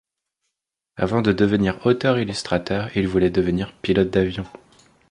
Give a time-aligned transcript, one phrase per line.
[0.95, 4.47] Avant de devenir auteur illustrateur, il voulait devenir pilote d'avion.